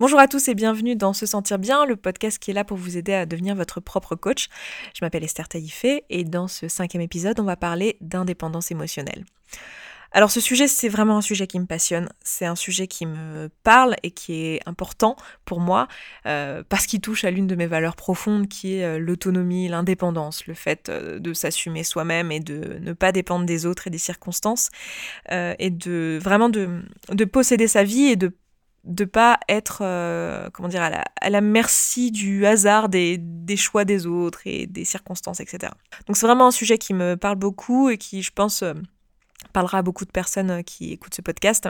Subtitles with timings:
[0.00, 2.76] Bonjour à tous et bienvenue dans Se Sentir Bien, le podcast qui est là pour
[2.76, 4.48] vous aider à devenir votre propre coach.
[4.92, 9.24] Je m'appelle Esther Taïfé et dans ce cinquième épisode, on va parler d'indépendance émotionnelle.
[10.10, 13.50] Alors ce sujet, c'est vraiment un sujet qui me passionne, c'est un sujet qui me
[13.62, 15.86] parle et qui est important pour moi
[16.26, 20.46] euh, parce qu'il touche à l'une de mes valeurs profondes qui est euh, l'autonomie, l'indépendance,
[20.46, 23.98] le fait euh, de s'assumer soi-même et de ne pas dépendre des autres et des
[23.98, 24.70] circonstances
[25.30, 28.32] et de vraiment de, de posséder sa vie et de
[28.84, 29.78] de pas être
[30.52, 33.18] comment dire à la, merci du hasard des,
[33.56, 35.72] choix des autres et des circonstances etc
[36.06, 38.62] donc c'est vraiment un sujet qui me parle beaucoup et qui je pense
[39.54, 41.68] parlera à beaucoup de personnes euh, qui écoutent ce podcast.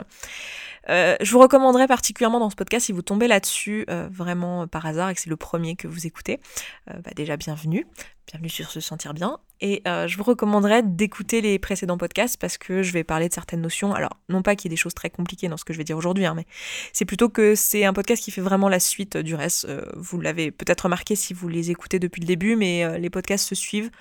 [0.89, 4.85] Euh, je vous recommanderais particulièrement dans ce podcast, si vous tombez là-dessus euh, vraiment par
[4.85, 6.39] hasard et que c'est le premier que vous écoutez,
[6.87, 7.85] bah déjà bienvenue,
[8.27, 9.39] bienvenue sur Se Sentir Bien.
[9.61, 13.33] Et euh, je vous recommanderais d'écouter les précédents podcasts parce que je vais parler de
[13.33, 13.93] certaines notions.
[13.93, 15.83] Alors, non pas qu'il y ait des choses très compliquées dans ce que je vais
[15.83, 16.45] dire aujourd'hui, hein, mais
[16.91, 19.65] c'est plutôt que c'est un podcast qui fait vraiment la suite du reste.
[19.65, 23.09] Euh, vous l'avez peut-être remarqué si vous les écoutez depuis le début, mais euh, les
[23.09, 23.91] podcasts se suivent.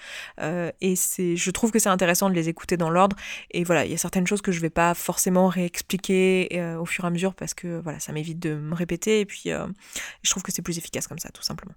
[0.40, 3.16] et c'est, je trouve que c'est intéressant de les écouter dans l'ordre.
[3.50, 7.04] Et voilà, il y a certaines choses que je vais pas forcément réexpliquer au fur
[7.04, 9.20] et à mesure parce que voilà, ça m'évite de me répéter.
[9.20, 9.44] Et puis,
[10.22, 11.74] je trouve que c'est plus efficace comme ça, tout simplement.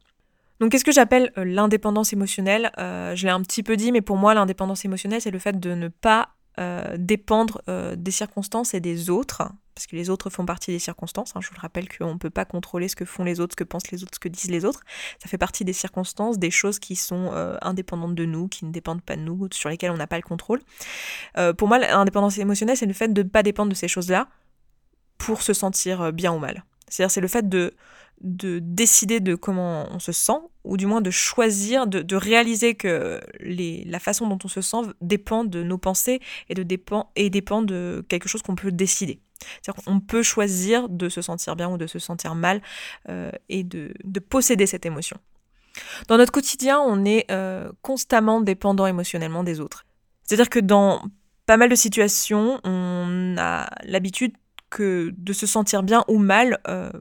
[0.60, 2.72] Donc qu'est-ce que j'appelle euh, l'indépendance émotionnelle?
[2.78, 5.60] Euh, Je l'ai un petit peu dit, mais pour moi l'indépendance émotionnelle, c'est le fait
[5.60, 7.62] de ne pas euh, dépendre
[7.96, 9.44] des circonstances et des autres,
[9.76, 11.36] parce que les autres font partie des circonstances.
[11.36, 11.42] Hein.
[11.42, 13.58] je vous le rappelle qu'on ne peut pas contrôler ce que font les autres, ce
[13.58, 14.82] que pensent les autres, ce que disent les autres.
[15.22, 19.04] Ça fait partie des circonstances, des choses qui sont indépendantes de nous, qui ne dépendent
[19.04, 20.62] pas de nous, sur lesquelles on n'a pas le contrôle.
[21.58, 24.28] pour moi, l'indépendance émotionnelle, c'est le fait de ne pas dépendre de ces choses-là
[25.20, 26.64] pour se sentir bien ou mal.
[26.88, 27.74] C'est-à-dire, c'est le fait de
[28.22, 33.22] de décider de comment on se sent, ou du moins de choisir, de, réaliser que
[33.40, 37.30] les, la façon dont on se sent dépend de nos pensées et, de dépend, et
[37.30, 39.22] dépend de quelque chose qu'on peut décider.
[39.40, 42.62] C'est-à-dire qu'on peut choisir de se sentir bien ou de se sentir mal
[43.10, 43.94] euh, et de,
[44.30, 45.18] posséder cette émotion.
[46.08, 49.86] Dans notre quotidien, on est euh, constamment dépendant émotionnellement des autres.
[50.24, 51.04] C'est-à-dire que dans
[51.46, 54.34] pas mal de situations, on a l'habitude
[54.70, 56.92] que de se sentir bien ou mal euh,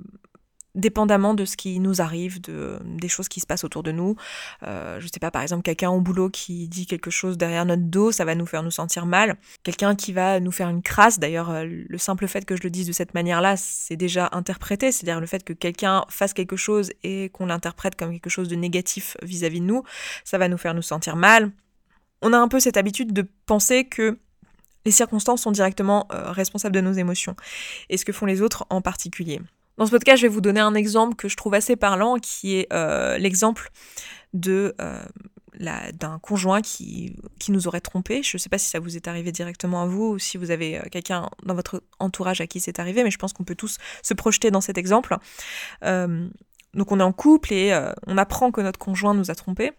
[0.77, 4.15] dépendamment de ce qui nous arrive, de, des choses qui se passent autour de nous.
[4.63, 7.83] Euh, je sais pas, par exemple, quelqu'un au boulot qui dit quelque chose derrière notre
[7.83, 9.37] dos, ça va nous faire nous sentir mal.
[9.63, 12.71] Quelqu'un qui va nous faire une crasse, d'ailleurs, euh, le simple fait que je le
[12.71, 16.93] dise de cette manière-là, c'est déjà interprété, c'est-à-dire le fait que quelqu'un fasse quelque chose
[17.03, 19.83] et qu'on l'interprète comme quelque chose de négatif vis-à-vis de nous,
[20.25, 21.51] ça va nous faire nous sentir mal.
[22.23, 24.19] On a un peu cette habitude de penser que
[24.87, 27.37] les circonstances sont directement euh, responsables de nos émotions,
[27.91, 29.43] et ce que font les autres en particulier.
[29.77, 32.55] Dans ce podcast, je vais vous donner un exemple que je trouve assez parlant, qui
[32.55, 33.71] est euh, l'exemple
[34.33, 35.05] de euh,
[35.95, 38.23] d'un conjoint qui, qui nous aurait trompé.
[38.23, 40.51] Je ne sais pas si ça vous est arrivé directement à vous ou si vous
[40.51, 43.79] avez quelqu'un dans votre entourage à qui c'est arrivé, mais je pense qu'on peut tous
[44.03, 45.17] se projeter dans cet exemple.
[45.83, 47.75] donc on est en couple et
[48.07, 49.73] on apprend que notre conjoint nous a trompé.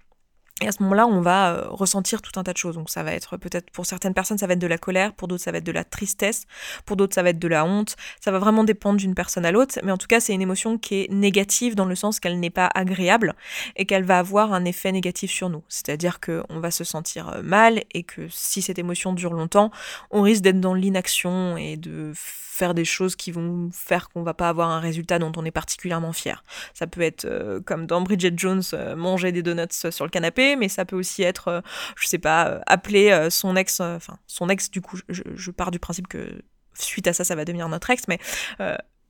[0.61, 2.75] Et à ce moment-là, on va euh, ressentir tout un tas de choses.
[2.75, 5.27] Donc ça va être peut-être pour certaines personnes, ça va être de la colère, pour
[5.27, 6.45] d'autres, ça va être de la tristesse,
[6.85, 7.95] pour d'autres, ça va être de la honte.
[8.21, 9.79] Ça va vraiment dépendre d'une personne à l'autre.
[9.83, 12.49] Mais en tout cas, c'est une émotion qui est négative dans le sens qu'elle n'est
[12.49, 13.35] pas agréable
[13.75, 15.63] et qu'elle va avoir un effet négatif sur nous.
[15.69, 19.71] C'est-à-dire qu'on va se sentir euh, mal et que si cette émotion dure longtemps,
[20.09, 22.13] on risque d'être dans l'inaction et de
[22.57, 25.51] faire des choses qui vont faire qu'on va pas avoir un résultat dont on est
[25.51, 26.43] particulièrement fier.
[26.73, 30.55] Ça peut être euh, comme dans Bridget Jones, euh, manger des donuts sur le canapé,
[30.55, 31.61] mais ça peut aussi être, euh,
[31.95, 36.07] je sais pas, appeler son ex, enfin son ex du coup, je, pars du principe
[36.07, 36.41] que
[36.73, 38.19] suite à ça, ça va devenir notre ex, mais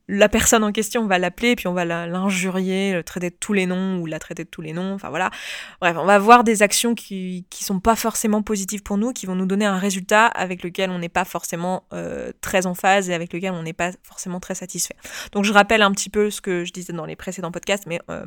[0.08, 3.52] la personne en question, on va l'appeler, puis on va l'injurier, le traiter de tous
[3.52, 4.94] les noms ou la traiter de tous les noms.
[4.94, 5.30] Enfin voilà.
[5.82, 9.26] Bref, on va avoir des actions qui, qui sont pas forcément positives pour nous, qui
[9.26, 13.10] vont nous donner un résultat avec lequel on n'est pas forcément euh, très en phase
[13.10, 14.96] et avec lequel on n'est pas forcément très satisfait.
[15.32, 18.00] Donc je rappelle un petit peu ce que je disais dans les précédents podcasts, mais
[18.10, 18.24] euh,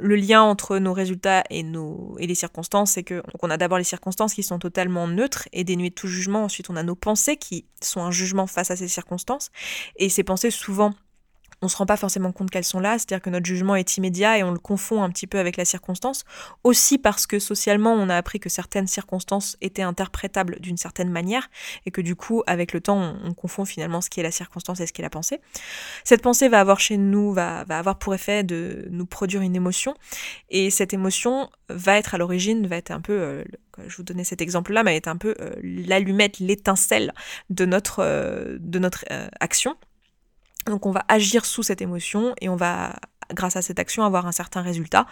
[0.00, 3.78] le lien entre nos résultats et, nos, et les circonstances, c'est que on a d'abord
[3.78, 6.44] les circonstances qui sont totalement neutres et dénuées de tout jugement.
[6.44, 9.50] Ensuite, on a nos pensées qui sont un jugement face à ces circonstances.
[9.96, 10.94] Et ces pensées, souvent,
[11.62, 14.38] on se rend pas forcément compte qu'elles sont là, c'est-à-dire que notre jugement est immédiat
[14.38, 16.24] et on le confond un petit peu avec la circonstance,
[16.64, 21.48] aussi parce que socialement on a appris que certaines circonstances étaient interprétables d'une certaine manière
[21.86, 24.80] et que du coup avec le temps on, confond finalement ce qui est la circonstance
[24.80, 25.40] et ce qui est la pensée.
[26.04, 29.56] Cette pensée va avoir chez nous, va, va avoir pour effet de nous produire une
[29.56, 29.94] émotion
[30.50, 33.44] et cette émotion va être à l'origine, va être un peu, euh,
[33.86, 37.12] je vous donnais cet exemple-là, mais être un peu euh, l'allumette, l'étincelle
[37.50, 39.04] de notre, euh, de notre
[39.40, 39.76] action
[40.66, 42.96] donc on va agir sous cette émotion et on va,
[43.32, 45.06] grâce à cette action, avoir un certain résultat.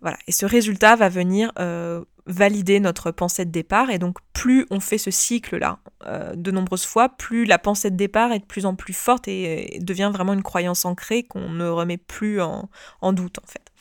[0.00, 0.18] Voilà.
[0.26, 3.90] Et ce résultat va venir euh, valider notre pensée de départ.
[3.90, 7.96] Et donc, plus on fait ce cycle-là euh, de nombreuses fois, plus la pensée de
[7.96, 11.68] départ est de plus en plus forte et, devient vraiment une croyance ancrée qu'on ne
[11.68, 12.68] remet plus en,
[13.12, 13.71] doute, en fait.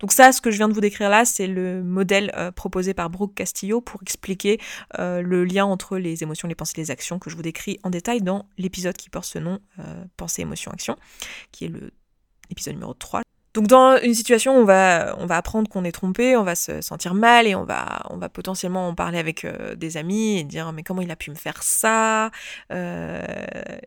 [0.00, 2.94] Donc ça, ce que je viens de vous décrire là, c'est le modèle euh, proposé
[2.94, 4.60] par Brooke Castillo pour expliquer
[4.98, 7.90] euh, le lien entre les émotions, les pensées, les actions que je vous décris en
[7.90, 9.60] détail dans l'épisode qui porte ce nom,
[10.16, 10.96] Pensée, émotion, action,
[11.52, 11.72] qui est
[12.50, 13.22] l'épisode numéro 3.
[13.58, 16.54] Donc dans une situation où on va, on va apprendre qu'on est trompé, on va
[16.54, 20.38] se sentir mal et on va, on va potentiellement en parler avec euh, des amis
[20.38, 22.30] et dire mais comment il a pu me faire ça?
[22.70, 23.20] Euh,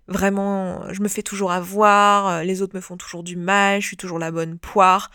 [0.10, 3.88] Vraiment, je me fais toujours avoir, euh, les autres me font toujours du mal, je
[3.88, 5.10] suis toujours la bonne poire,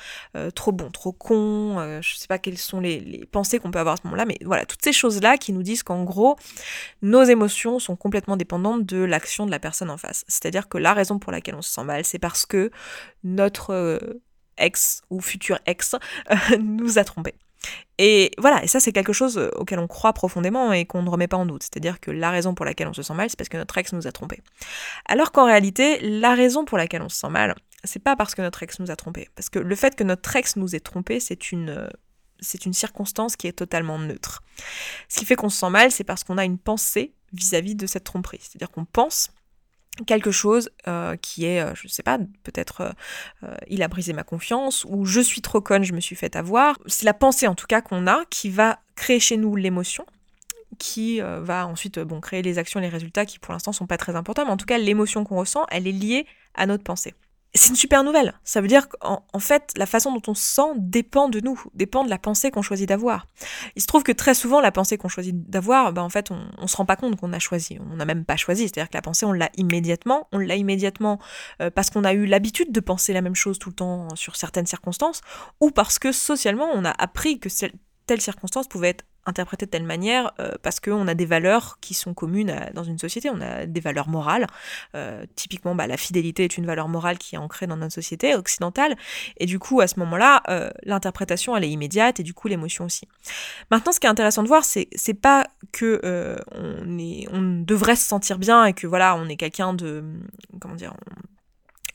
[0.55, 3.93] trop bon, trop con, je sais pas quelles sont les, les pensées qu'on peut avoir
[3.93, 6.37] à ce moment-là, mais voilà, toutes ces choses-là qui nous disent qu'en gros,
[7.03, 10.25] nos émotions sont complètement dépendantes de l'action de la personne en face.
[10.29, 12.71] C'est-à-dire que la raison pour laquelle on se sent mal, c'est parce que
[13.23, 14.17] notre
[14.59, 15.95] ex ou futur ex
[16.31, 17.35] euh, nous a trompés.
[17.99, 21.09] Et voilà, et ça c'est quelque chose euh, auquel on croit profondément et qu'on ne
[21.09, 21.63] remet pas en doute.
[21.63, 23.93] C'est-à-dire que la raison pour laquelle on se sent mal, c'est parce que notre ex
[23.93, 24.43] nous a trompés.
[25.07, 27.55] Alors qu'en réalité, la raison pour laquelle on se sent mal,
[27.85, 29.29] c'est pas parce que notre ex nous a trompés.
[29.35, 31.89] Parce que le fait que notre ex nous ait trompés, c'est une, euh,
[32.41, 34.43] c'est une circonstance qui est totalement neutre.
[35.09, 37.77] Ce qui fait qu'on se sent mal, c'est parce qu'on a une pensée vis-à-vis -vis
[37.77, 38.41] de cette tromperie.
[38.41, 39.31] C'est-à-dire qu'on pense
[40.05, 42.95] quelque chose euh, qui est, euh, je sais pas, peut-être
[43.43, 46.37] euh, il a brisé ma confiance ou je suis trop conne, je me suis fait
[46.37, 46.79] avoir.
[46.87, 50.05] C'est la pensée en tout cas qu'on a qui va créer chez nous l'émotion
[50.79, 54.15] qui va ensuite bon, créer les actions, les résultats qui pour l'instant sont pas très
[54.15, 57.15] importants, mais en tout cas l'émotion qu'on ressent, elle est liée à notre pensée
[57.57, 58.35] c'est une super nouvelle.
[58.45, 61.61] Ça veut dire qu'en en fait, la façon dont on se sent dépend de nous,
[61.75, 63.27] dépend de la pensée qu'on choisit d'avoir.
[63.77, 66.39] Il se trouve que très souvent, la pensée qu'on choisit d'avoir, ben en fait, on,
[66.59, 67.79] on se rend pas compte qu'on a choisi.
[67.93, 68.63] On n'a même pas choisi.
[68.63, 70.29] C'est-à-dire que la pensée, on l'a immédiatement.
[70.33, 71.19] On l'a immédiatement
[71.61, 74.37] euh, parce qu'on a eu l'habitude de penser la même chose tout le temps sur
[74.37, 75.21] certaines circonstances,
[75.61, 77.49] ou parce que socialement, on a appris que
[78.07, 81.95] telle circonstance pouvait être interprété de telle manière euh, parce qu'on a des valeurs qui
[81.95, 84.47] sont communes dans une société, on a des valeurs morales.
[84.95, 88.35] Euh, typiquement, bah, la fidélité est une valeur morale qui est ancrée dans notre société
[88.35, 88.97] occidentale,
[89.39, 92.85] et du coup, à ce moment-là, euh, l'interprétation, elle est immédiate, et du coup, l'émotion
[92.85, 93.09] aussi.
[93.71, 96.01] Maintenant, ce qui est intéressant de voir, c'est, c'est pas que
[96.53, 100.05] on, est, on devrait se sentir bien et que voilà, on est quelqu'un de...
[100.61, 100.95] comment dire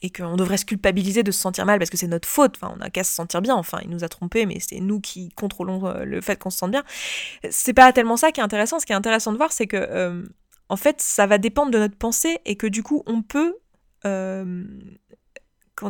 [0.02, 2.56] et qu'on devrait se culpabiliser de se sentir mal parce que c'est notre faute.
[2.56, 3.56] Enfin, on a qu'à se sentir bien.
[3.56, 6.58] Enfin, il nous a trompés, mais c'est nous qui contrôlons euh, le fait qu'on se
[6.58, 6.84] sente bien.
[7.50, 8.80] C'est pas tellement ça qui est intéressant.
[8.80, 10.24] Ce qui est intéressant de voir, c'est que euh,
[10.70, 13.56] en fait, ça va dépendre de notre pensée et que du coup, on peut
[14.06, 14.64] euh,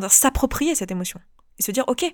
[0.09, 1.19] s'approprier cette émotion
[1.59, 2.05] et se dire, ok,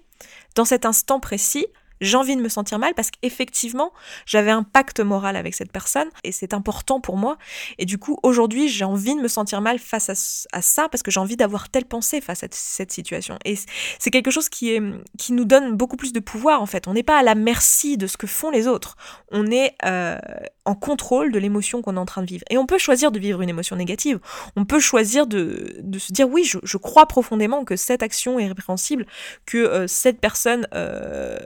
[0.55, 1.65] dans cet instant précis,
[2.01, 3.91] j'ai envie de me sentir mal parce qu'effectivement,
[4.25, 7.37] j'avais un pacte moral avec cette personne et c'est important pour moi.
[7.77, 11.11] Et du coup, aujourd'hui, j'ai envie de me sentir mal face à, ça parce que
[11.11, 13.37] j'ai envie d'avoir telle pensée face à cette situation.
[13.45, 13.55] Et
[13.99, 14.81] c'est quelque chose qui, est,
[15.17, 16.87] qui nous donne beaucoup plus de pouvoir en fait.
[16.87, 18.95] On n'est pas à la merci de ce que font les autres.
[19.31, 20.17] On est euh,
[20.65, 22.43] en contrôle de l'émotion qu'on est en train de vivre.
[22.49, 24.19] Et on peut choisir de vivre une émotion négative.
[24.55, 28.47] On peut choisir de, de se dire oui, je, crois profondément que cette action est
[28.47, 29.05] répréhensible,
[29.45, 30.67] que euh, cette personne...
[30.73, 31.37] Euh,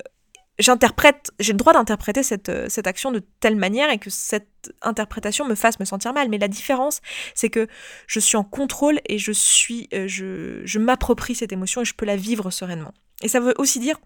[0.62, 4.72] j'interprète, j'ai le droit d'interpréter cette, euh, cette action de telle manière et que cette
[4.82, 6.30] interprétation me fasse me sentir mal.
[6.30, 7.02] Mais la différence,
[7.36, 7.68] c'est que
[8.08, 12.52] je suis en contrôle et euh, je, m'approprie cette émotion et je peux la vivre
[12.52, 12.94] sereinement.
[13.22, 13.98] Et ça veut aussi dire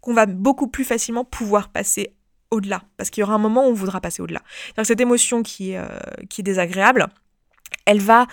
[0.00, 2.14] qu'on va beaucoup plus facilement pouvoir passer
[2.50, 4.42] au-delà, parce qu'il y aura un moment où on voudra passer au-delà.
[4.82, 5.86] Cette émotion qui euh,
[6.30, 7.06] qui est désagréable,
[7.88, 8.26] elle va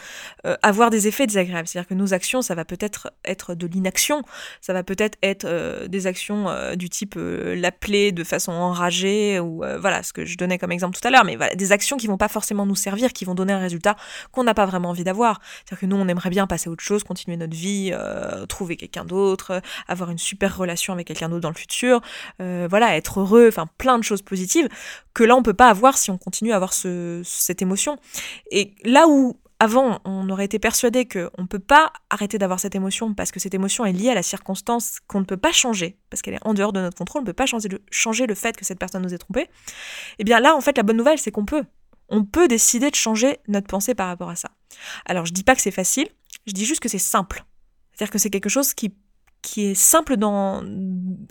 [0.45, 1.67] euh, avoir des effets désagréables.
[1.67, 4.21] C'est-à-dire que nos actions, ça va peut-être être de l'inaction,
[4.59, 9.63] ça va peut-être être, euh, des actions euh, du type l'appeler de façon enragée, ou
[9.79, 12.07] voilà, ce que je donnais comme exemple tout à l'heure, mais voilà, des actions qui
[12.07, 13.95] vont pas forcément nous servir, qui vont donner un résultat
[14.31, 15.39] qu'on n'a pas vraiment envie d'avoir.
[15.63, 17.93] C'est-à-dire que nous, on aimerait bien passer à autre chose, continuer notre vie,
[18.49, 22.01] trouver quelqu'un d'autre, avoir une super relation avec quelqu'un d'autre dans le futur,
[22.39, 24.67] voilà, être heureux, enfin plein de choses positives,
[25.13, 27.97] que là, on peut pas avoir si on continue à avoir ce, cette émotion.
[28.51, 29.24] Et là où
[29.59, 33.39] avant, on aurait été persuadé qu'on ne peut pas arrêter d'avoir cette émotion parce que
[33.39, 36.45] cette émotion est liée à la circonstance qu'on ne peut pas changer, parce qu'elle est
[36.45, 39.01] en dehors de notre contrôle, on ne peut pas changer le, fait que cette personne
[39.01, 39.41] nous ait trompé.
[39.41, 39.47] Et
[40.19, 41.63] eh bien là, en fait, la bonne nouvelle, c'est qu'on peut.
[42.09, 44.51] On peut décider de changer notre pensée par rapport à ça.
[45.05, 46.07] Alors, je dis pas que c'est facile,
[46.45, 47.45] je dis juste que c'est simple.
[47.93, 48.93] C'est-à-dire que c'est quelque chose qui,
[49.41, 50.63] qui est simple dans,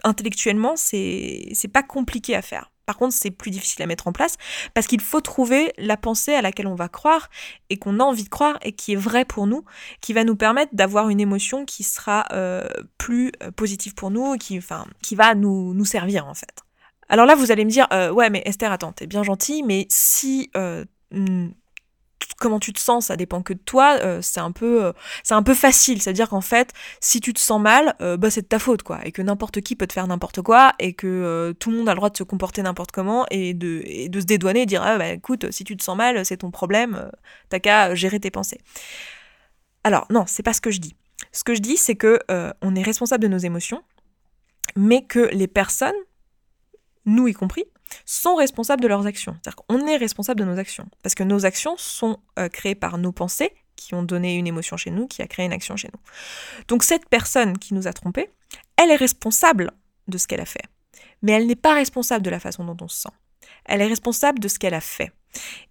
[0.02, 2.70] intellectuellement, c'est pas compliqué à faire.
[2.86, 4.36] Par contre, c'est plus difficile à mettre en place
[4.74, 7.30] parce qu'il faut trouver la pensée à laquelle on va croire
[7.70, 9.64] et qu'on a envie de croire et qui est vraie pour nous,
[10.00, 12.66] qui va nous permettre d'avoir une émotion qui sera euh,
[12.98, 16.62] plus euh, positive pour nous, qui, enfin, qui va nous, nous servir en fait.
[17.08, 19.86] Alors là, vous allez me dire, euh, ouais, mais Esther, attends, t'es bien gentille, mais
[19.90, 20.50] si
[22.44, 25.32] comment tu te sens, ça dépend que de toi, euh, c'est un peu, euh, c'est
[25.32, 26.02] un peu facile.
[26.02, 29.00] C'est-à-dire qu'en fait, si tu te sens mal, euh, bah c'est de ta faute, quoi,
[29.06, 31.92] et que n'importe qui peut te faire n'importe quoi, et que tout le monde a
[31.92, 34.98] le droit de se comporter n'importe comment et de, de se dédouaner et dire, ah
[34.98, 37.10] bah écoute, si tu te sens mal, c'est ton problème,
[37.48, 38.60] t'as qu'à gérer tes pensées.
[39.84, 40.94] Alors non, c'est pas ce que je dis.
[41.32, 42.18] Ce que je dis, c'est que
[42.60, 43.82] on est responsable de nos émotions,
[44.76, 45.94] mais que les personnes,
[47.06, 47.64] nous y compris,
[48.04, 49.34] sont responsables de leurs actions.
[49.34, 50.86] C'est-à-dire qu'on est responsable de nos actions.
[51.02, 54.76] Parce que nos actions sont euh, créées par nos pensées qui ont donné une émotion
[54.76, 56.00] chez nous, qui a créé une action chez nous.
[56.68, 58.30] Donc cette personne qui nous a trompés,
[58.76, 59.70] elle est responsable
[60.08, 60.64] de ce qu'elle a fait.
[61.22, 63.14] Mais elle n'est pas responsable de la façon dont on se sent.
[63.64, 65.12] Elle est responsable de ce qu'elle a fait.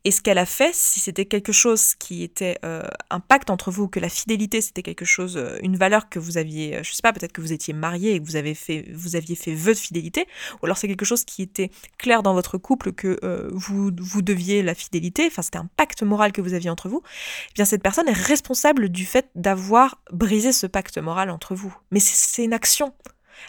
[0.06, 3.72] Et ce qu'elle a fait, si c'était quelque chose qui était euh, un pacte entre
[3.72, 6.92] vous, que la fidélité c'était quelque chose, euh, une valeur que vous aviez, euh, je
[6.92, 9.54] sais pas, peut-être que vous étiez marié et que vous avez fait, vous aviez fait
[9.54, 10.28] vœu de fidélité,
[10.62, 13.18] ou alors c'est quelque chose qui était clair dans votre couple que
[13.54, 17.02] vous vous deviez la fidélité, enfin c'était un pacte moral que vous aviez entre vous.
[17.50, 21.76] Eh bien cette personne est responsable du fait d'avoir brisé ce pacte moral entre vous.
[21.92, 22.94] Mais c'est une action.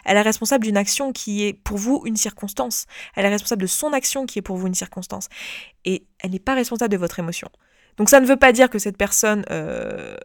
[0.05, 2.85] Elle est responsable d'une action qui est pour vous une circonstance.
[3.15, 5.29] Elle est responsable de son action qui est pour vous une circonstance.
[5.83, 7.49] Et elle n'est pas responsable de votre émotion.
[7.97, 10.15] Donc ça ne veut pas dire que cette personne euh,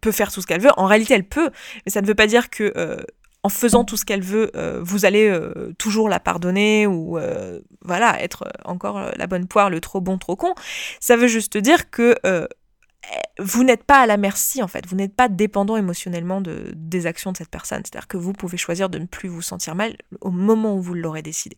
[0.00, 0.70] peut faire tout ce qu'elle veut.
[0.76, 1.50] En réalité, elle peut,
[1.84, 3.02] mais ça ne veut pas dire que euh,
[3.42, 5.36] en faisant tout ce qu'elle veut, euh, vous allez
[5.76, 7.18] toujours la pardonner ou
[7.84, 10.54] voilà être encore la bonne poire, le trop bon, trop con.
[11.00, 12.14] Ça veut juste dire que
[13.38, 17.06] vous n'êtes pas à la merci en fait, vous n'êtes pas dépendant émotionnellement de, des
[17.06, 17.82] actions de cette personne.
[17.84, 20.94] C'est-à-dire que vous pouvez choisir de ne plus vous sentir mal au moment où vous
[20.94, 21.56] l'aurez décidé.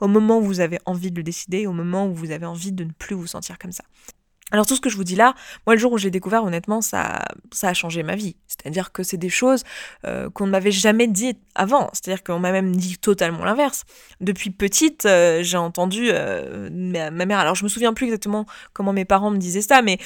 [0.00, 2.72] Au moment où vous avez envie de le décider, au moment où vous avez envie
[2.72, 3.84] de ne plus vous sentir comme ça.
[4.52, 5.34] Alors tout ce que je vous dis là,
[5.66, 8.36] moi le jour où j'ai découvert, honnêtement, ça, ça a changé ma vie.
[8.46, 9.64] C'est-à-dire que c'est des choses
[10.06, 11.90] euh, qu'on ne m'avait jamais dit avant.
[11.92, 13.84] C'est-à-dire qu'on m'a même dit totalement l'inverse.
[14.20, 17.40] Depuis petite, euh, j'ai entendu euh, ma, mère.
[17.40, 19.98] Alors je me souviens plus exactement comment mes parents me disaient ça, mais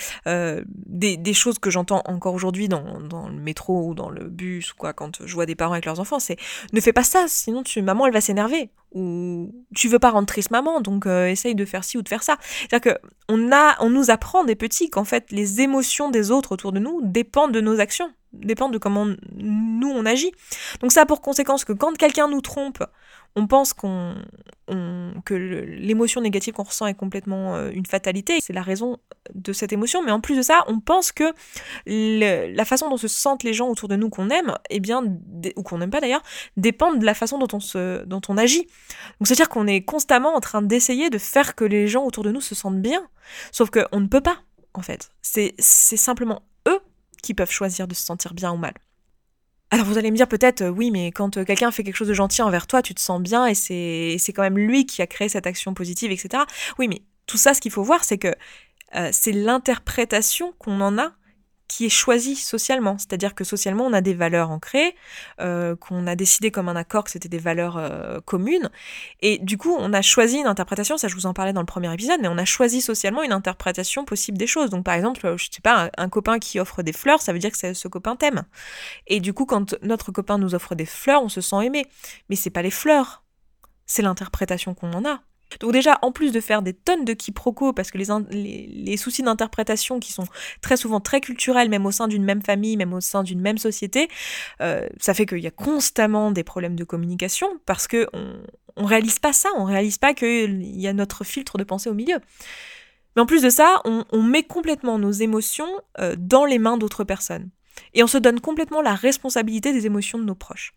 [0.87, 4.77] des, choses que j'entends encore aujourd'hui dans, dans, le métro ou dans le bus ou
[4.77, 6.37] quoi, quand je vois des parents avec leurs enfants, c'est
[6.73, 10.27] ne fais pas ça, sinon tu, maman elle va s'énerver ou tu veux pas rendre
[10.27, 12.37] triste maman, donc essaye de faire ci ou de faire ça.
[12.41, 16.53] C'est-à-dire que on a, on nous apprend des petits qu'en fait les émotions des autres
[16.53, 20.33] autour de nous dépendent de nos actions dépend de comment nous on agit.
[20.81, 22.83] Donc ça a pour conséquence que quand quelqu'un nous trompe,
[23.37, 24.15] on pense qu'on
[25.25, 28.99] que l'émotion négative qu'on ressent est complètement euh, une fatalité, c'est la raison
[29.35, 31.33] de cette émotion, mais en plus de ça, on pense que
[31.87, 35.03] la façon dont se sentent les gens autour de nous qu'on aime, eh bien,
[35.57, 36.23] ou qu'on n'aime pas d'ailleurs,
[36.57, 38.63] dépend de la façon dont on, se, dont on agit.
[39.19, 42.31] Donc c'est-à-dire qu'on est constamment en train d'essayer de faire que les gens autour de
[42.31, 43.09] nous se sentent bien,
[43.51, 44.39] sauf qu'on ne peut pas,
[44.75, 45.11] en fait.
[45.23, 46.43] C'est simplement
[47.23, 48.75] qui peuvent choisir de se sentir bien ou mal.
[49.73, 52.09] Alors vous allez me dire peut-être, euh, oui, mais quand euh, quelqu'un fait quelque chose
[52.09, 55.07] de gentil envers toi, tu te sens bien et c'est quand même lui qui a
[55.07, 56.43] créé cette action positive, etc.
[56.79, 58.35] Oui, mais tout ça, ce qu'il faut voir, c'est que
[58.97, 61.13] euh, c'est l'interprétation qu'on en a
[61.71, 62.99] qui est choisi socialement.
[62.99, 64.97] C'est-à-dire que socialement, on a des valeurs ancrées,
[65.41, 68.71] euh, qu'on a décidé comme un accord que c'était des valeurs euh, communes.
[69.21, 71.67] Et du coup, on a choisi une interprétation, ça je vous en parlais dans le
[71.67, 74.69] premier épisode, mais on a choisi socialement une interprétation possible des choses.
[74.71, 77.53] Donc par exemple, je sais pas, un, copain qui offre des fleurs, ça veut dire
[77.53, 78.43] que ce copain t'aime.
[79.07, 81.87] Et du coup, quand notre copain nous offre des fleurs, on se sent aimé.
[82.29, 83.23] Mais c'est pas les fleurs,
[83.87, 85.21] c'est l'interprétation qu'on en a.
[85.59, 89.99] Donc déjà, en plus de faire des tonnes de quiproquos, parce que les, soucis d'interprétation
[89.99, 90.27] qui sont
[90.61, 93.59] très souvent très culturels, même au sein d'une même famille, même au sein d'une même
[93.59, 94.09] société,
[94.61, 98.07] euh, ça fait qu'il y a constamment des problèmes de communication, parce que
[98.77, 101.95] on, réalise pas ça, on réalise pas qu'il y a notre filtre de pensée au
[101.95, 102.19] milieu.
[103.17, 107.05] Mais en plus de ça, on, met complètement nos émotions euh, dans les mains d'autres
[107.05, 107.51] personnes.
[107.95, 110.75] Et on se donne complètement la responsabilité des émotions de nos proches.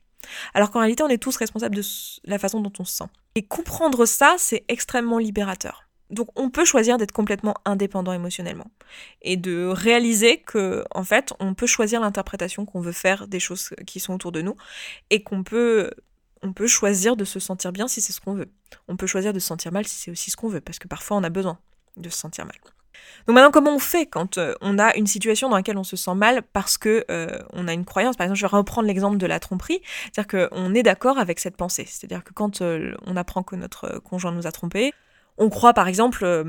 [0.54, 1.84] Alors qu'en réalité, on est tous responsables de
[2.26, 3.10] la façon dont on se sent.
[3.36, 5.84] Et comprendre ça, c'est extrêmement libérateur.
[6.10, 8.70] Donc on peut choisir d'être complètement indépendant émotionnellement
[9.22, 13.70] et de réaliser que en fait, on peut choisir l'interprétation qu'on veut faire des choses
[13.88, 14.56] qui sont autour de nous
[15.10, 15.92] et qu'on peut
[16.44, 18.52] on peut choisir de se sentir bien si c'est ce qu'on veut.
[18.88, 20.88] On peut choisir de se sentir mal si c'est aussi ce qu'on veut parce que
[20.88, 21.58] parfois on a besoin
[21.98, 22.58] de se sentir mal.
[23.28, 25.96] Donc maintenant, comment on fait quand euh, on a une situation dans laquelle on se
[25.96, 28.16] sent mal parce que euh, on a une croyance?
[28.16, 29.82] Par exemple, je vais reprendre l'exemple de la tromperie,
[30.12, 31.86] c'est-à-dire qu'on est d'accord avec cette pensée.
[31.88, 34.94] C'est-à-dire que quand euh, on apprend que notre conjoint nous a trompés,
[35.38, 36.46] on croit par exemple,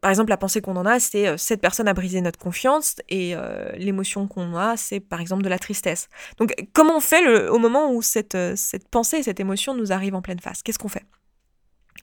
[0.00, 3.34] par exemple la pensée qu'on en a, c'est cette personne a brisé notre confiance et
[3.76, 6.08] l'émotion qu'on a, c'est par exemple de la tristesse.
[6.38, 10.22] Donc comment on fait au moment où cette, cette pensée, cette émotion nous arrive en
[10.22, 10.62] pleine face?
[10.62, 11.04] Qu'est-ce qu'on fait?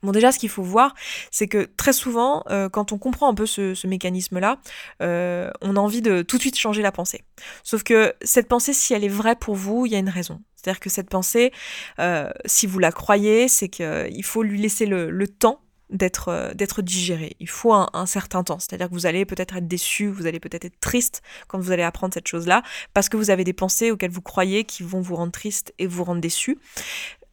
[0.04, 0.96] Bon déjà ce qu'il faut voir,
[1.30, 4.58] c'est que très souvent, euh, quand on comprend un peu ce, mécanisme-là,
[5.02, 7.24] euh, on a envie de tout de suite changer la pensée.
[7.64, 10.42] Sauf que cette pensée, si elle est vraie pour vous, il y a une raison.
[10.56, 11.52] C'est-à-dire que cette pensée,
[12.00, 17.36] euh, si vous la croyez, c'est qu'il faut lui laisser le, temps d'être d'être digéré.
[17.40, 18.60] Il faut un, un certain temps.
[18.60, 21.84] C'est-à-dire que vous allez peut-être être déçu, vous allez peut-être être triste quand vous allez
[21.84, 25.16] apprendre cette chose-là, parce que vous avez des pensées auxquelles vous croyez qui vont vous
[25.16, 26.58] rendre triste et vous rendre déçu.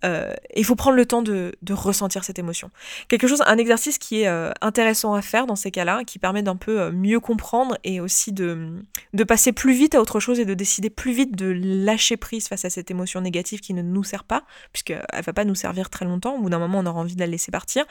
[0.05, 2.71] Euh, il faut prendre le temps de, ressentir cette émotion.
[3.09, 6.43] Quelque chose, un exercice qui est euh, intéressant à faire dans ces cas-là, qui permet
[6.43, 8.83] d'un peu euh, mieux comprendre et aussi de,
[9.27, 12.65] passer plus vite à autre chose et de décider plus vite de lâcher prise face
[12.65, 16.05] à cette émotion négative qui ne nous sert pas, puisqu'elle va pas nous servir très
[16.05, 17.85] longtemps, au bout d'un moment on aura envie de la laisser partir.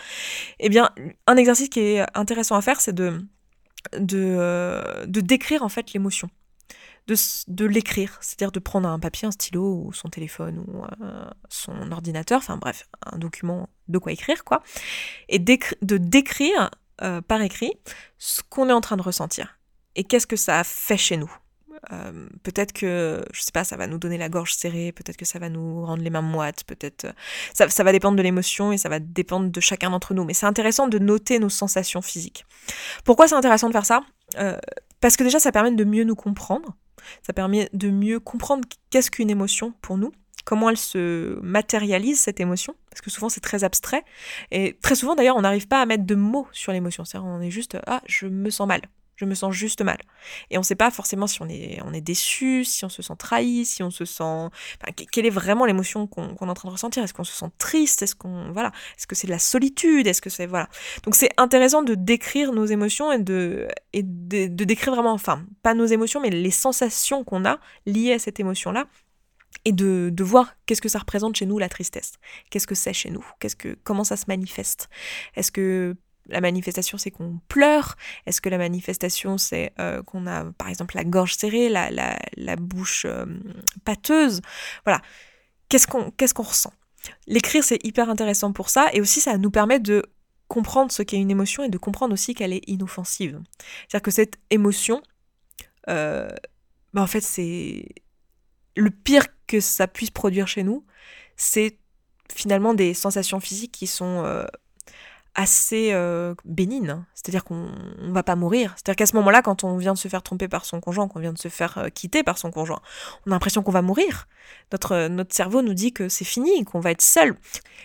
[0.60, 0.90] Eh bien,
[1.28, 3.22] un exercice qui est intéressant à faire, c'est de,
[4.00, 6.30] de, de décrire en fait l'émotion
[7.08, 11.92] de, l'écrire, c'est-à-dire de prendre un papier, un stylo ou son téléphone ou euh, son
[11.92, 14.62] ordinateur, enfin bref, un document de quoi écrire quoi,
[15.30, 16.70] et de décrire
[17.02, 17.74] euh, par écrit
[18.18, 19.58] ce qu'on est en train de ressentir
[19.96, 21.32] et qu'est-ce que ça a fait chez nous.
[21.92, 25.26] Euh, peut-être que, je sais pas, ça va nous donner la gorge serrée, peut-être que
[25.26, 27.08] ça va nous rendre les mains moites, peut-être.
[27.54, 30.26] Ça, ça, va dépendre de l'émotion et ça va dépendre de chacun d'entre nous.
[30.26, 32.46] Mais c'est intéressant de noter nos sensations physiques.
[33.06, 34.02] Pourquoi c'est intéressant de faire ça?
[35.00, 36.76] Parce que déjà, ça permet de mieux nous comprendre.
[37.26, 40.12] Ça permet de mieux comprendre qu'est-ce qu'une émotion pour nous,
[40.46, 44.04] comment elle se matérialise cette émotion, parce que souvent c'est très abstrait.
[44.52, 47.06] Et très souvent d'ailleurs, on n'arrive pas à mettre de mots sur l'émotion.
[47.06, 48.82] C'est-à-dire, on est juste ah, je me sens mal
[49.18, 49.98] je me sens juste mal.
[50.50, 53.66] Et on ne sait pas forcément si on est, déçu, si on se sent trahi,
[53.66, 54.50] si on se sent...
[55.12, 58.04] quelle est vraiment l'émotion qu'on est en train de ressentir Est-ce qu'on se sent triste?
[58.04, 58.52] Est-ce qu'on...
[58.52, 58.72] Voilà.
[58.98, 60.08] Est-ce que c'est de la solitude?
[60.08, 60.46] Est-ce que c'est...
[60.46, 60.70] Voilà.
[61.04, 65.74] Donc c'est intéressant de décrire nos émotions et de, et de décrire vraiment, enfin, pas
[65.74, 68.86] nos émotions, mais les sensations qu'on a liées à cette émotion-là
[69.66, 72.14] et de, de voir qu'est-ce que ça représente chez nous la tristesse.
[72.50, 73.26] Qu'est-ce que c'est chez nous?
[73.40, 74.90] Qu'est-ce que comment ça se manifeste?
[75.36, 75.96] Est-ce que
[76.29, 80.96] la manifestation c'est qu'on pleure Est-ce que la manifestation c'est euh, qu'on a par exemple
[80.96, 83.25] la gorge serrée, la, la, bouche euh,
[83.86, 84.41] pâteuse?
[84.86, 85.01] Voilà.
[85.69, 86.74] Qu'est-ce qu'on qu'est-ce qu'on ressent?
[87.27, 90.03] L'écrire c'est hyper intéressant pour ça et aussi ça nous permet de
[90.48, 93.41] comprendre ce qu'est une émotion et de comprendre aussi qu'elle est inoffensive.
[93.88, 95.01] C'est-à-dire que cette émotion,
[95.89, 96.29] euh,
[96.93, 97.86] bah en fait c'est
[98.75, 100.86] le pire que ça puisse produire chez nous,
[101.36, 101.77] c'est
[102.34, 104.24] finalement des sensations physiques qui sont
[105.38, 106.89] assez euh, bénigne.
[106.89, 107.06] Hein.
[107.13, 108.74] C'est-à-dire qu'on ne va pas mourir.
[108.75, 111.20] C'est-à-dire qu'à ce moment-là, quand on vient de se faire tromper par son conjoint, qu'on
[111.20, 112.82] vient de se faire euh, quitter par son conjoint,
[113.25, 114.27] on a l'impression qu'on va mourir.
[114.72, 117.36] Notre, euh, notre cerveau nous dit que c'est fini, qu'on va être seul.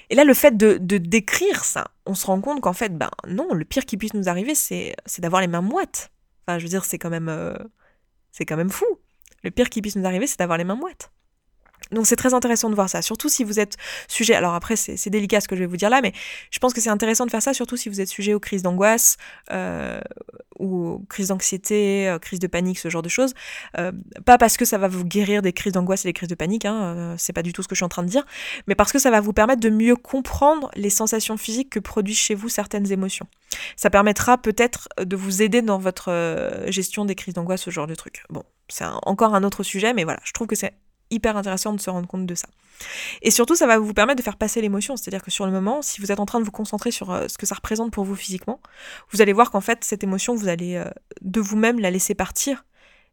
[0.09, 3.53] Et là, le fait de, décrire ça, on se rend compte qu'en fait, ben non,
[3.53, 6.11] le pire qui puisse nous arriver, c'est d'avoir les mains moites.
[6.47, 7.31] Enfin, je veux dire, c'est quand même,
[8.31, 8.87] c'est quand même fou.
[9.45, 11.11] Le pire qui puisse nous arriver, c'est d'avoir les mains moites.
[11.91, 13.77] Donc c'est très intéressant de voir ça, surtout si vous êtes
[14.09, 16.13] sujet, alors après c'est délicat ce que je vais vous dire là, mais
[16.51, 18.63] je pense que c'est intéressant de faire ça, surtout si vous êtes sujet aux crises
[18.63, 19.17] d'angoisse
[19.51, 20.01] euh,
[20.59, 23.35] ou crises d'anxiété, euh, crises de panique, ce genre de choses.
[23.79, 23.93] Euh,
[24.25, 26.65] pas parce que ça va vous guérir des crises d'angoisse et des crises de panique,
[26.65, 28.25] hein, euh, c'est pas du tout ce que je suis en train de dire,
[28.67, 32.19] mais parce que ça va vous permettre de mieux comprendre les sensations physiques que produisent
[32.19, 33.27] chez vous certaines émotions.
[33.77, 37.87] Ça permettra peut-être de vous aider dans votre euh, gestion des crises d'angoisse, ce genre
[37.87, 38.25] de truc.
[38.31, 40.75] Bon, c'est encore un autre sujet, mais voilà, je trouve que c'est
[41.13, 42.49] hyper intéressant de se rendre compte de ça.
[43.23, 44.97] Et surtout, ça va vous permettre de faire passer l'émotion.
[44.97, 47.29] C'est-à-dire que sur le moment, si vous êtes en train de vous concentrer sur euh,
[47.29, 48.61] ce que ça représente pour vous physiquement,
[49.11, 50.85] vous allez voir qu'en fait, cette émotion, vous allez euh,
[51.21, 52.65] de vous-même la laisser partir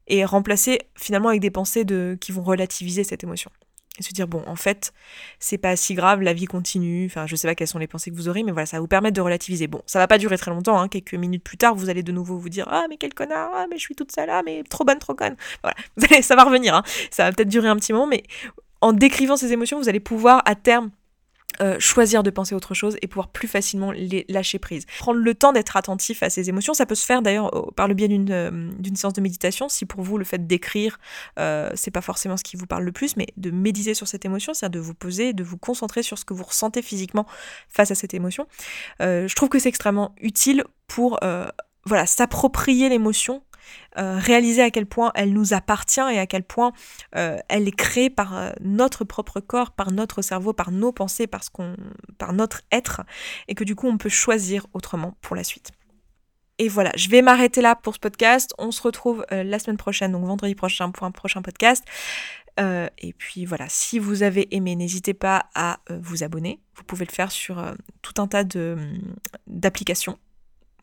[0.07, 3.51] et remplacer finalement avec des pensées de, qui vont relativiser cette émotion
[3.99, 4.93] et se dire bon en fait
[5.39, 8.11] c'est pas si grave la vie continue enfin je sais pas quelles sont les pensées
[8.11, 10.17] que vous aurez mais voilà ça va vous permettre de relativiser bon ça va pas
[10.17, 10.87] durer très longtemps hein.
[10.87, 13.65] quelques minutes plus tard vous allez de nouveau vous dire ah mais quel connard ah
[13.69, 15.75] mais je suis toute seule ah mais trop bonne trop conne voilà
[16.21, 16.83] ça va revenir hein.
[17.11, 18.23] ça va peut-être durer un petit moment mais
[18.81, 20.91] en décrivant ces émotions vous allez pouvoir à terme
[21.61, 24.85] euh, choisir de penser autre chose et pouvoir plus facilement les lâcher prise.
[24.97, 27.93] Prendre le temps d'être attentif à ces émotions, ça peut se faire d'ailleurs par le
[27.93, 29.67] biais d'une euh, d'une séance de méditation.
[29.67, 30.99] Si pour vous le fait d'écrire,
[31.37, 34.23] euh, c'est pas forcément ce qui vous parle le plus, mais de méditer sur cette
[34.23, 37.25] émotion, c'est-à-dire de vous poser, de vous concentrer sur ce que vous ressentez physiquement
[37.67, 38.47] face à cette émotion.
[38.99, 41.19] je trouve que c'est extrêmement utile pour
[41.85, 43.41] voilà s'approprier l'émotion
[43.97, 46.71] euh, réaliser à quel point elle nous appartient et à quel point
[47.15, 51.27] euh, elle est créée par euh, notre propre corps, par notre cerveau, par nos pensées,
[51.53, 51.75] qu'on,
[52.17, 53.01] par notre être,
[53.47, 55.71] et que du coup on peut choisir autrement pour la suite.
[56.59, 58.53] Et voilà, je vais m'arrêter là pour ce podcast.
[58.57, 61.85] On se retrouve la semaine prochaine, donc vendredi prochain, pour un prochain podcast.
[62.57, 66.59] et puis voilà, si vous avez aimé, n'hésitez pas à vous abonner.
[66.75, 67.63] Vous pouvez le faire sur
[68.01, 68.75] tout un tas de,
[69.47, 70.19] d'applications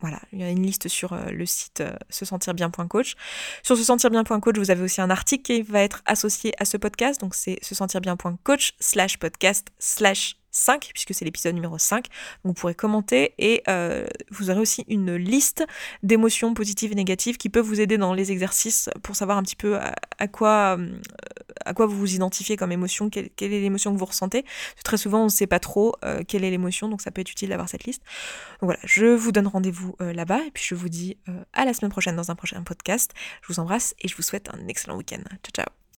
[0.01, 3.15] voilà, il y a une liste sur euh, le site euh, se sentir bien.coach.
[3.63, 6.77] Sur se sentir bien.coach, vous avez aussi un article qui va être associé à ce
[6.77, 7.19] podcast.
[7.21, 12.07] Donc c'est se sentir bien.coach slash podcast slash 5, puisque c'est l'épisode numéro 5.
[12.43, 15.65] Vous pourrez commenter et euh, vous aurez aussi une liste
[16.03, 19.55] d'émotions positives et négatives qui peuvent vous aider dans les exercices pour savoir un petit
[19.55, 20.77] peu à, quoi,
[21.65, 24.45] à quoi vous vous identifiez comme émotion, quelle, est l'émotion que vous ressentez.
[24.83, 27.31] très souvent, on ne sait pas trop euh, quelle est l'émotion, donc ça peut être
[27.31, 28.01] utile d'avoir cette liste.
[28.61, 31.17] Donc voilà, je vous donne rendez-vous euh, là-bas et puis je vous dis
[31.53, 33.11] à la semaine prochaine dans un prochain podcast.
[33.41, 35.21] Je vous embrasse et je vous souhaite un excellent week-end.
[35.43, 35.86] Ciao, ciao